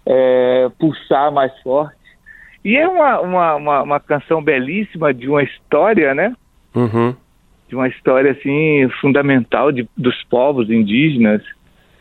é, 0.06 0.70
pulsar 0.78 1.32
mais 1.32 1.52
forte. 1.64 1.98
E 2.64 2.78
é 2.78 2.88
uma, 2.88 3.20
uma, 3.20 3.56
uma, 3.56 3.82
uma, 3.82 4.00
canção 4.00 4.44
belíssima 4.44 5.12
de 5.12 5.28
uma 5.28 5.42
história, 5.42 6.14
né? 6.14 6.36
Uhum. 6.76 7.16
De 7.68 7.76
uma 7.76 7.88
história, 7.88 8.30
assim, 8.32 8.88
fundamental 9.02 9.72
de, 9.72 9.90
dos 9.98 10.24
povos 10.26 10.70
indígenas, 10.70 11.42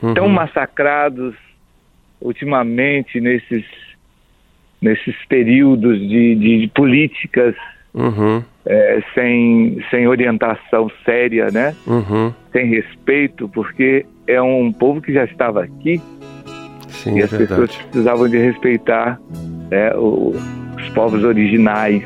uhum. 0.02 0.12
tão 0.12 0.28
massacrados 0.28 1.34
ultimamente 2.20 3.18
nesses, 3.18 3.64
nesses 4.84 5.16
períodos 5.28 5.98
de, 5.98 6.34
de 6.36 6.70
políticas 6.74 7.56
uhum 7.92 8.42
é, 8.66 9.02
sem, 9.14 9.78
sem 9.90 10.06
orientação 10.08 10.90
séria, 11.04 11.50
né? 11.50 11.74
Uhum. 11.86 12.32
Sem 12.52 12.66
respeito, 12.66 13.48
porque 13.48 14.06
é 14.26 14.40
um 14.40 14.72
povo 14.72 15.02
que 15.02 15.12
já 15.12 15.24
estava 15.24 15.62
aqui 15.62 16.00
Sim, 16.88 17.18
e 17.18 17.20
é 17.20 17.24
as 17.24 17.30
verdade. 17.30 17.60
pessoas 17.60 17.76
precisavam 17.76 18.28
de 18.28 18.38
respeitar 18.38 19.20
né, 19.70 19.94
o, 19.96 20.34
os 20.76 20.88
povos 20.90 21.24
originais. 21.24 22.02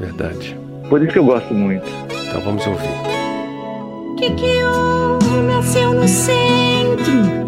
Verdade. 0.00 0.56
Por 0.88 1.02
isso 1.02 1.12
que 1.12 1.18
eu 1.18 1.24
gosto 1.24 1.54
muito. 1.54 1.86
Então 2.28 2.40
vamos 2.40 2.66
ouvir. 2.66 2.88
Que 4.18 4.30
que 4.34 4.60
nasceu 5.46 5.94
no 5.94 6.08
centro, 6.08 7.39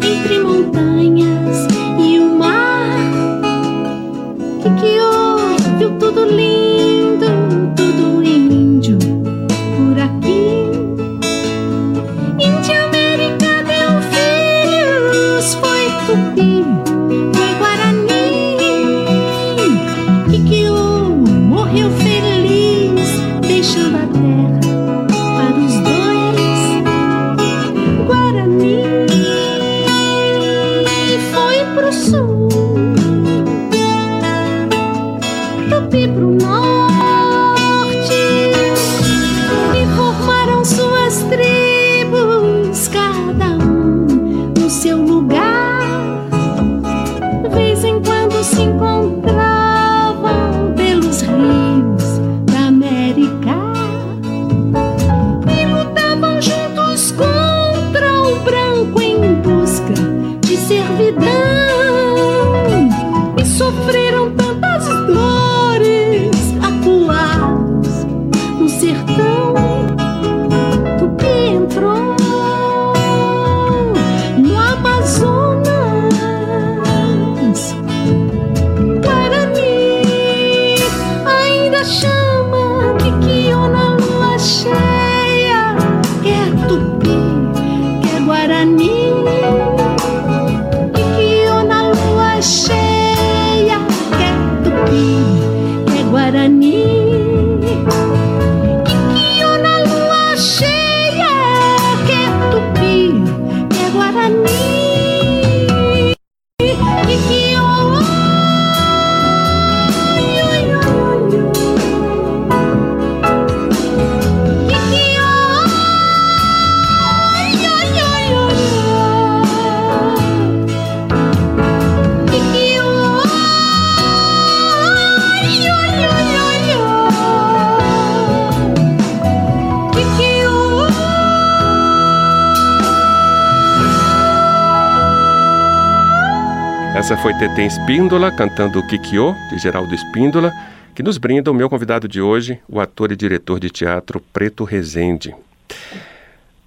Essa 137.13 137.21
foi 137.21 137.33
Tetém 137.35 137.67
Espíndola 137.67 138.31
cantando 138.31 138.79
o 138.79 138.87
Kikyo, 138.87 139.35
de 139.51 139.59
Geraldo 139.59 139.93
Espíndola, 139.93 140.51
que 140.95 141.03
nos 141.03 141.19
brinda 141.19 141.51
o 141.51 141.53
meu 141.53 141.69
convidado 141.69 142.07
de 142.07 142.19
hoje, 142.19 142.59
o 142.67 142.79
ator 142.79 143.11
e 143.11 143.15
diretor 143.15 143.59
de 143.59 143.69
teatro 143.69 144.19
Preto 144.33 144.63
Rezende. 144.63 145.31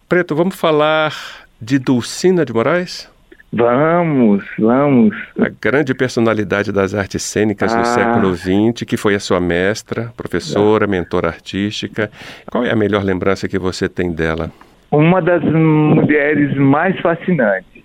Preto, 0.08 0.36
vamos 0.36 0.54
falar 0.54 1.12
de 1.60 1.80
Dulcina 1.80 2.44
de 2.44 2.52
Moraes? 2.52 3.10
Vamos, 3.52 4.44
vamos. 4.56 5.16
A 5.36 5.48
grande 5.60 5.92
personalidade 5.92 6.70
das 6.70 6.94
artes 6.94 7.24
cênicas 7.24 7.74
do 7.74 7.80
Ah. 7.80 7.84
século 7.84 8.32
XX, 8.36 8.84
que 8.86 8.96
foi 8.96 9.16
a 9.16 9.20
sua 9.20 9.40
mestra, 9.40 10.12
professora, 10.16 10.86
mentora 10.86 11.26
artística. 11.26 12.08
Qual 12.52 12.64
é 12.64 12.70
a 12.70 12.76
melhor 12.76 13.02
lembrança 13.02 13.48
que 13.48 13.58
você 13.58 13.88
tem 13.88 14.12
dela? 14.12 14.52
Uma 14.92 15.20
das 15.20 15.42
mulheres 15.42 16.56
mais 16.56 16.96
fascinantes. 17.00 17.82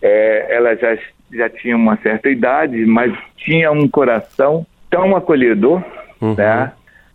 É, 0.00 0.54
ela 0.54 0.76
já, 0.76 0.96
já 1.32 1.48
tinha 1.48 1.76
uma 1.76 1.96
certa 1.98 2.28
idade, 2.30 2.84
mas 2.86 3.12
tinha 3.36 3.70
um 3.70 3.88
coração 3.88 4.66
tão 4.90 5.16
acolhedor, 5.16 5.82
Uhum. 6.20 6.34
né? 6.36 6.72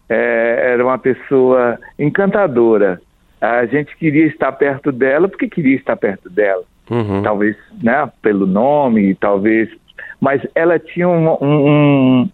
É, 0.10 0.72
era 0.74 0.84
uma 0.86 0.98
pessoa 0.98 1.80
encantadora. 1.98 3.02
A 3.42 3.66
gente 3.66 3.96
queria 3.98 4.26
estar 4.28 4.52
perto 4.52 4.92
dela 4.92 5.28
porque 5.28 5.48
queria 5.50 5.76
estar 5.76 5.96
perto 5.96 6.30
dela. 6.30 6.64
Uhum. 6.92 7.22
talvez 7.24 7.56
né, 7.82 8.12
pelo 8.22 8.46
nome, 8.46 9.16
talvez, 9.16 9.70
mas 10.20 10.42
ela 10.54 10.78
tinha 10.78 11.08
um, 11.08 11.30
um, 11.42 12.30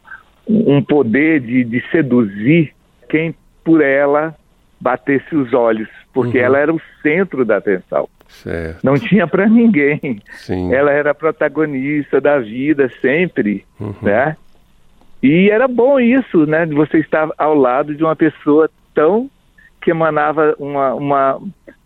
um 0.47 0.81
poder 0.81 1.39
de, 1.39 1.63
de 1.63 1.83
seduzir 1.91 2.73
quem 3.07 3.33
por 3.63 3.79
ela 3.79 4.33
batesse 4.81 5.35
os 5.35 5.53
olhos, 5.53 5.87
porque 6.11 6.39
Uhum. 6.39 6.43
ela 6.45 6.57
era 6.57 6.73
o 6.73 6.81
centro 7.03 7.45
da 7.45 7.57
atenção. 7.57 8.09
Certo, 8.29 8.83
Não 8.83 8.93
tinha 8.93 9.27
para 9.27 9.47
ninguém. 9.49 10.21
sim. 10.37 10.71
Ela 10.73 10.91
era 10.91 11.11
a 11.11 11.15
protagonista 11.15 12.21
da 12.21 12.39
vida 12.39 12.89
sempre, 13.01 13.65
Uhum. 13.79 13.93
né? 14.01 14.37
E 15.21 15.49
era 15.49 15.67
bom 15.67 15.99
isso, 15.99 16.45
né? 16.45 16.65
De 16.65 16.73
você 16.73 16.99
estar 16.99 17.27
ao 17.37 17.53
lado 17.55 17.93
de 17.93 18.03
uma 18.03 18.15
pessoa 18.15 18.69
tão 18.95 19.29
que 19.81 19.91
emanava 19.91 20.55
uma, 20.59 20.93
uma, 20.93 21.41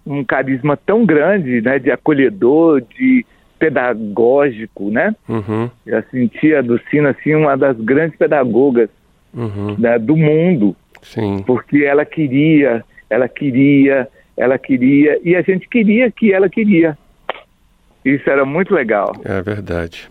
um 0.06 0.24
carisma 0.24 0.78
tão 0.78 1.06
grande, 1.06 1.62
né? 1.62 1.80
De 1.80 1.90
acolhedor, 1.90 2.82
de 2.82 3.26
pedagógico, 3.58 4.90
né? 4.92 5.16
Uhum. 5.28 5.70
Eu 5.86 6.04
sentia 6.12 6.60
a 6.60 6.62
Dulcina 6.62 7.10
assim 7.12 7.34
uma 7.36 7.56
das 7.58 7.78
grandes 7.78 8.18
pedagogas 8.18 8.90
Uhum. 9.34 9.76
né, 9.80 9.98
do 9.98 10.16
mundo, 10.16 10.76
Sim. 11.02 11.42
porque 11.48 11.78
ela 11.84 12.06
queria, 12.06 12.84
ela 13.10 13.28
queria, 13.28 14.08
ela 14.38 14.58
queria 14.58 15.20
e 15.24 15.36
a 15.36 15.42
gente 15.42 15.68
queria 15.68 16.12
que 16.12 16.34
ela 16.34 16.50
queria. 16.50 16.98
Isso 18.04 18.30
era 18.30 18.46
muito 18.46 18.74
legal. 18.74 19.14
É 19.24 19.42
verdade. 19.42 20.10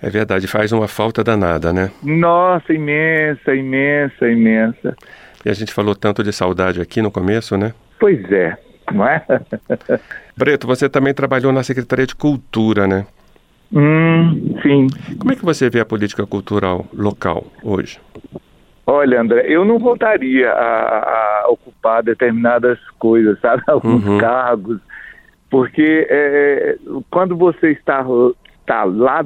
É 0.00 0.10
verdade, 0.10 0.48
faz 0.48 0.72
uma 0.72 0.88
falta 0.88 1.22
danada, 1.22 1.72
né? 1.72 1.90
Nossa, 2.02 2.72
imensa, 2.72 3.54
imensa, 3.54 4.28
imensa. 4.28 4.96
E 5.44 5.48
a 5.48 5.52
gente 5.52 5.72
falou 5.72 5.94
tanto 5.94 6.24
de 6.24 6.32
saudade 6.32 6.80
aqui 6.80 7.00
no 7.00 7.10
começo, 7.10 7.56
né? 7.56 7.72
Pois 8.00 8.20
é, 8.32 8.56
não 8.92 9.06
é? 9.06 9.24
Preto, 10.36 10.66
você 10.66 10.88
também 10.88 11.14
trabalhou 11.14 11.52
na 11.52 11.62
Secretaria 11.62 12.06
de 12.06 12.16
Cultura, 12.16 12.86
né? 12.86 13.06
hum, 13.72 14.58
sim. 14.62 14.88
Como 15.18 15.32
é 15.32 15.36
que 15.36 15.44
você 15.44 15.70
vê 15.70 15.80
a 15.80 15.84
política 15.84 16.26
cultural 16.26 16.84
local 16.92 17.46
hoje? 17.62 18.00
Olha, 18.86 19.20
André, 19.20 19.44
eu 19.46 19.64
não 19.64 19.78
voltaria 19.78 20.50
a, 20.50 21.42
a 21.44 21.48
ocupar 21.48 22.02
determinadas 22.02 22.78
coisas, 22.98 23.38
sabe? 23.40 23.62
Alguns 23.68 24.04
Uhum. 24.04 24.18
cargos, 24.18 24.80
porque 25.50 26.06
é, 26.10 26.76
quando 27.10 27.36
você 27.36 27.70
está, 27.70 28.04
está 28.60 28.84
lá 28.84 29.24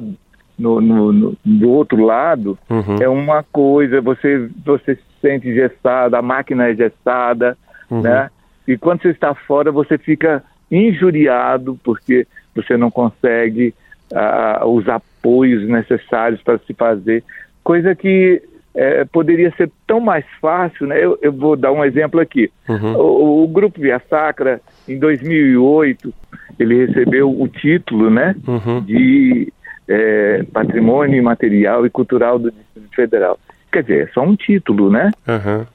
no, 0.59 0.79
no- 0.81 1.11
no- 1.13 1.37
do 1.43 1.69
outro 1.69 2.03
lado, 2.03 2.57
Uhum. 2.69 2.95
é 2.99 3.07
uma 3.09 3.43
coisa, 3.43 3.99
você, 4.01 4.49
você 4.65 4.95
se 4.95 5.03
sente 5.21 5.47
engessado, 5.49 6.15
a 6.15 6.21
máquina 6.21 6.67
é 6.67 6.73
engessada, 6.73 7.57
Uhum. 7.89 8.01
né? 8.01 8.29
E 8.67 8.77
quando 8.77 9.01
você 9.01 9.09
está 9.09 9.33
fora, 9.33 9.71
você 9.71 9.97
fica 9.97 10.43
injuriado 10.69 11.79
porque 11.83 12.27
você 12.53 12.75
não 12.77 12.91
consegue 12.91 13.73
ah, 14.13 14.63
os 14.65 14.87
apoios 14.89 15.67
necessários 15.67 16.41
para 16.43 16.57
se 16.59 16.73
fazer, 16.73 17.23
coisa 17.63 17.95
que 17.95 18.41
eh, 18.77 19.03
poderia 19.11 19.51
ser 19.57 19.69
tão 19.87 19.99
mais 19.99 20.23
fácil, 20.39 20.85
né? 20.87 21.03
Eu, 21.03 21.17
eu 21.21 21.31
vou 21.33 21.55
dar 21.57 21.71
um 21.71 21.83
exemplo 21.83 22.19
aqui. 22.19 22.49
Uhum. 22.69 22.93
O, 22.95 23.43
o 23.43 23.47
Grupo 23.47 23.81
Via 23.81 23.99
Sacra, 24.09 24.61
em 24.87 24.99
2008, 24.99 26.13
ele 26.59 26.85
recebeu 26.85 27.29
o 27.29 27.47
título, 27.47 28.09
né? 28.09 28.35
Uhum. 28.47 28.81
de 28.81 29.51
eh, 29.87 30.45
patrimônio 30.53 31.17
imaterial 31.17 31.85
e 31.85 31.89
cultural 31.89 32.37
do 32.37 32.51
Distrito 32.51 32.95
Federal. 32.95 33.39
Quer 33.71 33.81
dizer, 33.83 34.07
é 34.07 34.11
só 34.13 34.21
um 34.21 34.35
título, 34.35 34.89
né? 34.91 35.11
Aham. 35.27 35.65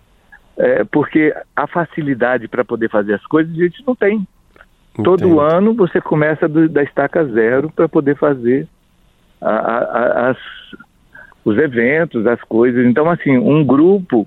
É, 0.58 0.84
porque 0.84 1.34
a 1.56 1.66
facilidade 1.66 2.46
para 2.46 2.62
poder 2.64 2.88
fazer 2.90 3.14
as 3.14 3.26
coisas 3.26 3.52
a 3.54 3.62
gente 3.62 3.82
não 3.86 3.96
tem. 3.96 4.26
Todo 5.02 5.24
Entendo. 5.24 5.40
ano 5.40 5.74
você 5.74 5.98
começa 5.98 6.46
do- 6.46 6.68
da 6.68 6.82
estaca 6.82 7.24
zero 7.24 7.70
para 7.74 7.88
poder 7.88 8.16
fazer 8.16 8.68
a- 9.40 9.48
a- 9.48 10.30
as, 10.30 10.36
os 11.44 11.57
eventos, 11.59 12.26
as 12.26 12.40
coisas. 12.42 12.85
Então, 12.87 13.11
assim, 13.11 13.37
um 13.38 13.64
grupo 13.64 14.26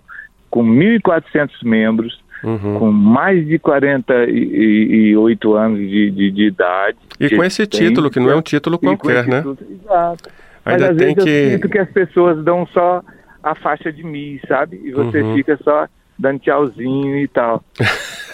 com 0.49 0.63
1.400 0.63 1.49
membros, 1.63 2.23
Uhum. 2.43 2.78
com 2.78 2.91
mais 2.91 3.43
de 3.47 3.58
48 3.58 5.54
anos 5.56 5.80
de, 5.80 6.12
de, 6.12 6.32
de 6.32 6.43
idade. 6.47 6.97
E 7.19 7.36
com 7.36 7.43
esse 7.43 7.65
título, 7.65 8.10
que 8.12 8.19
não 8.19 8.30
é 8.30 8.36
um 8.36 8.41
título 8.41 8.78
qualquer, 8.78 9.25
né? 9.28 9.38
título, 9.38 9.58
Exato. 9.71 10.30
Ainda 10.63 10.82
Mas 10.88 10.91
às 10.91 10.97
tem 10.97 11.08
vezes 11.15 11.23
que- 11.23 11.30
eu 11.30 11.51
sinto 11.51 11.69
que 11.69 11.78
as 11.80 11.89
pessoas 11.89 12.43
dão 12.43 12.67
só 12.67 13.01
a 13.41 13.56
faixa 13.56 13.91
de 13.91 14.04
mim, 14.04 14.39
sabe? 14.47 14.80
E 14.84 14.91
você 14.91 15.21
Uhum. 15.21 15.34
fica 15.36 15.58
só 15.63 15.88
dando 16.19 16.39
tchauzinho 16.39 17.17
e 17.17 17.28
tal. 17.28 17.63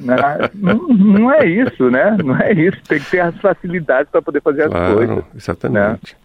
Né? 0.00 0.16
não, 0.54 0.88
não 0.88 1.32
é 1.34 1.46
isso, 1.46 1.90
né? 1.90 2.16
Não 2.24 2.34
é 2.40 2.52
isso. 2.54 2.78
Tem 2.88 2.98
que 2.98 3.10
ter 3.10 3.20
as 3.20 3.36
facilidades 3.36 4.10
para 4.10 4.22
poder 4.22 4.40
fazer 4.40 4.62
as 4.62 4.72
coisas. 4.72 5.06
Claro, 5.06 5.24
exatamente. 5.36 6.16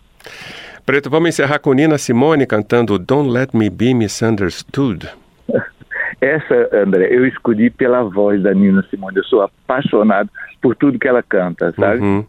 Preto, 0.85 1.09
vamos 1.09 1.29
encerrar 1.29 1.59
com 1.59 1.73
Nina 1.73 1.97
Simone 1.97 2.45
cantando 2.45 2.99
Don't 2.99 3.29
Let 3.29 3.49
Me 3.53 3.69
Be 3.69 3.93
Misunderstood. 3.93 5.07
Essa, 6.19 6.69
André, 6.73 7.07
eu 7.09 7.25
escolhi 7.25 7.69
pela 7.69 8.03
voz 8.03 8.41
da 8.43 8.53
Nina 8.53 8.83
Simone. 8.89 9.17
Eu 9.17 9.23
sou 9.25 9.41
apaixonado 9.41 10.29
por 10.61 10.75
tudo 10.75 10.99
que 10.99 11.07
ela 11.07 11.23
canta, 11.23 11.73
sabe? 11.79 12.01
Uhum. 12.01 12.25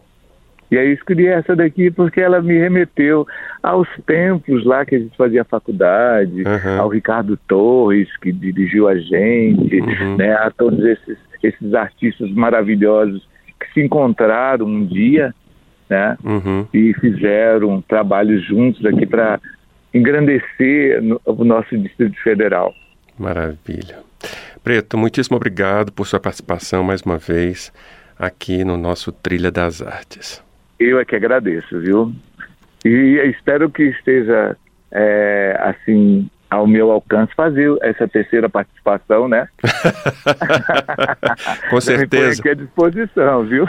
E 0.71 0.79
aí 0.79 0.89
eu 0.89 0.95
escolhi 0.95 1.27
essa 1.27 1.55
daqui 1.55 1.91
porque 1.91 2.21
ela 2.21 2.41
me 2.41 2.59
remeteu 2.59 3.27
aos 3.63 3.89
tempos 4.07 4.65
lá 4.65 4.85
que 4.85 4.97
a 4.97 4.99
gente 4.99 5.17
fazia 5.17 5.45
faculdade, 5.45 6.43
Uhum. 6.43 6.81
ao 6.81 6.89
Ricardo 6.89 7.37
Torres, 7.49 8.09
que 8.19 8.33
dirigiu 8.33 8.89
a 8.89 8.97
gente, 8.97 9.81
Uhum. 9.81 10.17
né, 10.17 10.33
a 10.35 10.51
todos 10.51 10.81
esses, 10.85 11.19
esses 11.43 11.75
artistas 11.75 12.31
maravilhosos 12.33 13.29
que 13.61 13.73
se 13.75 13.85
encontraram 13.85 14.67
um 14.67 14.85
dia 14.87 15.33
né? 15.89 16.17
Uhum. 16.25 16.67
E 16.73 16.93
fizeram 16.95 17.71
um 17.71 17.81
trabalho 17.83 18.41
juntos 18.41 18.85
aqui 18.87 19.07
para 19.07 19.41
engrandecer 19.93 21.01
no- 21.03 21.21
o 21.25 21.45
nosso 21.45 21.77
Distrito 21.79 22.21
Federal. 22.23 22.75
Maravilha. 23.19 23.99
Preto, 24.63 24.97
muitíssimo 24.99 25.37
obrigado 25.37 25.93
por 25.93 26.07
sua 26.07 26.19
participação 26.19 26.83
mais 26.83 27.03
uma 27.03 27.19
vez 27.19 27.73
aqui 28.19 28.65
no 28.65 28.77
nosso 28.77 29.13
Trilha 29.13 29.51
das 29.51 29.81
Artes. 29.83 30.43
Eu 30.79 30.99
é 30.99 31.05
que 31.05 31.15
agradeço, 31.15 31.79
viu? 31.81 32.13
E 32.85 33.21
espero 33.31 33.71
que 33.71 33.85
esteja 33.85 34.57
é, 34.91 35.57
assim 35.61 36.29
ao 36.51 36.67
meu 36.67 36.91
alcance 36.91 37.33
fazer 37.35 37.75
essa 37.83 38.07
terceira 38.07 38.49
participação, 38.49 39.29
né? 39.29 39.49
Com 41.71 41.81
certeza, 41.81 42.41
aqui 42.41 42.49
à 42.49 42.55
disposição, 42.55 43.45
viu? 43.45 43.67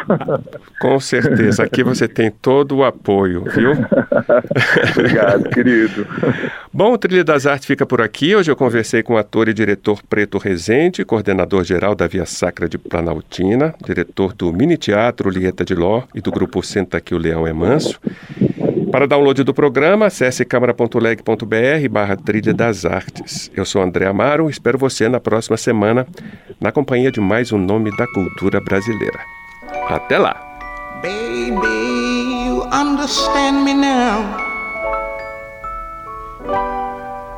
com 0.80 1.00
certeza. 1.00 1.64
Aqui 1.64 1.84
você 1.84 2.08
tem 2.08 2.30
todo 2.30 2.78
o 2.78 2.84
apoio, 2.84 3.44
viu? 3.46 3.72
Obrigado, 4.92 5.50
querido. 5.54 6.06
Bom, 6.72 6.94
o 6.94 6.98
Trilha 6.98 7.24
das 7.24 7.46
Artes 7.46 7.66
fica 7.66 7.86
por 7.86 8.02
aqui. 8.02 8.36
Hoje 8.36 8.52
eu 8.52 8.56
conversei 8.56 9.02
com 9.02 9.14
o 9.14 9.18
ator 9.18 9.48
e 9.48 9.54
diretor 9.54 10.02
Preto 10.04 10.38
Rezende, 10.38 11.06
coordenador 11.06 11.64
geral 11.64 11.96
da 11.96 12.08
Via 12.08 12.26
Sacra 12.26 12.68
de 12.68 12.78
Planaltina, 12.78 13.74
diretor 13.84 14.34
do 14.34 14.52
Mini 14.54 14.78
Teatro 14.78 15.30
Lieta 15.30 15.66
de 15.66 15.74
Ló 15.74 16.04
e 16.14 16.22
do 16.22 16.32
grupo 16.32 16.62
Senta 16.62 17.02
que 17.02 17.16
o 17.16 17.18
Leão 17.18 17.48
é 17.48 17.54
Manso. 17.54 18.00
Para 18.96 19.08
download 19.08 19.44
do 19.44 19.54
programa, 19.54 20.06
acesse 20.06 20.46
câmara.leg.br 20.46 21.90
barra 21.92 22.16
Trilha 22.16 22.54
das 22.54 22.86
Artes. 22.86 23.52
Eu 23.54 23.66
sou 23.66 23.82
André 23.82 24.08
Amaro, 24.08 24.50
espero 24.50 24.78
você 24.78 25.10
na 25.10 25.20
próxima 25.20 25.58
semana 25.58 26.08
na 26.62 26.72
companhia 26.72 27.12
de 27.12 27.20
mais 27.20 27.52
um 27.52 27.58
nome 27.58 27.92
da 27.98 28.08
cultura 28.08 28.62
brasileira. 28.62 29.20
Até 29.90 30.18
lá! 30.18 30.42
Baby, 31.02 32.46
you 32.48 32.64
understand 32.72 33.66
me 33.66 33.74
now. 33.74 34.24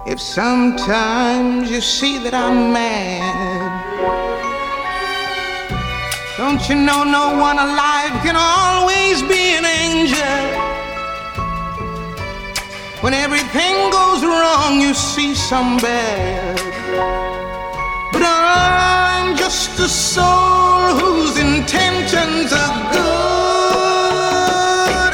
If 0.06 0.22
sometimes 0.22 1.72
you 1.72 1.82
see 1.82 2.20
that 2.20 2.36
I'm 2.36 2.72
mad, 2.72 3.84
don't 6.38 6.70
you 6.70 6.76
know 6.76 7.04
no 7.04 7.42
one 7.42 7.58
alive 7.58 8.14
can 8.22 8.36
always 8.36 9.24
be 9.24 9.58
an 9.58 9.66
angel? 9.66 10.67
When 13.02 13.14
everything 13.14 13.92
goes 13.92 14.24
wrong, 14.24 14.82
you 14.82 14.96
see 14.96 15.36
some 15.36 15.78
bad. 15.78 16.58
But 18.12 18.24
I'm 18.26 19.38
just 19.38 19.80
a 19.80 19.88
soul 19.88 20.98
whose 21.00 21.38
intentions 21.38 22.52
are 22.52 22.92
good. 22.92 23.14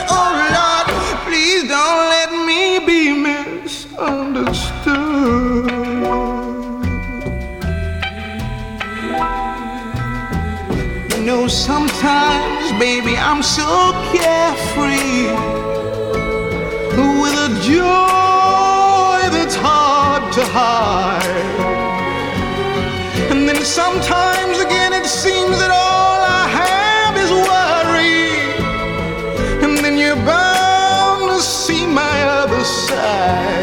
Oh 0.10 0.32
Lord, 0.56 0.88
please 1.28 1.68
don't 1.68 2.08
let 2.16 2.32
me 2.48 2.80
be 2.86 3.12
misunderstood. 3.12 5.68
You 11.12 11.22
know, 11.26 11.48
sometimes, 11.48 12.72
baby, 12.80 13.18
I'm 13.18 13.44
so 13.44 13.93
fire. 33.34 33.63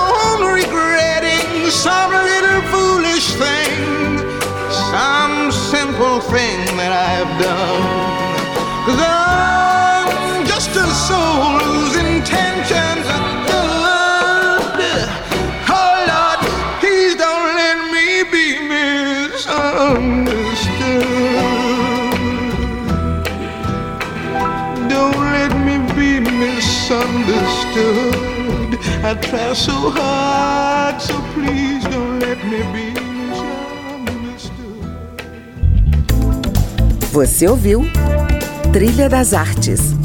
I 29.03 29.15
try 29.15 29.53
so 29.53 29.89
hard, 29.89 31.01
so 31.01 31.15
please 31.33 31.83
don't 31.85 32.19
let 32.19 32.37
me 32.45 32.61
be 32.71 32.93
misunderstood. 33.01 34.85
Você 37.11 37.47
ouviu 37.47 37.81
Trilha 38.71 39.09
das 39.09 39.33
Artes 39.33 39.95